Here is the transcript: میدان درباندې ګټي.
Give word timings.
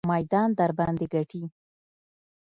میدان 0.11 0.49
درباندې 0.59 1.05
ګټي. 1.13 1.43